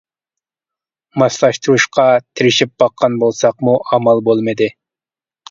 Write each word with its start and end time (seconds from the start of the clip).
ماسلاشتۇرۇشقا 1.21 2.05
تىرىشىپ 2.39 2.73
باققان 2.85 3.19
بولساقمۇ 3.25 3.77
ئامال 3.93 4.25
بولمىدى. 4.31 4.73